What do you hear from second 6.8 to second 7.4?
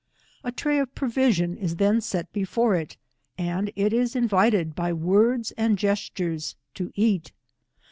eat.